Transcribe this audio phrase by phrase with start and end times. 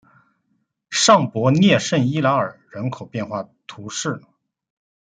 [0.89, 4.19] 尚帕涅圣伊莱尔人口变化图示